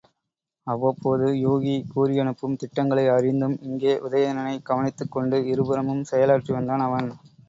அவ்வப்போது 0.67 1.25
யூகி 1.41 1.75
கூறியனுப்பும் 1.95 2.55
திட்டங்களை 2.55 3.07
அறிந்தும், 3.07 3.55
இங்கே 3.61 3.93
உதயணனைக் 3.99 4.65
கவனித்துக் 4.65 5.11
கொண்டு 5.11 5.45
இருபுறமும் 5.45 6.03
செயலாற்றி 6.11 6.51
வந்தான் 6.51 6.79
அவன். 6.79 7.11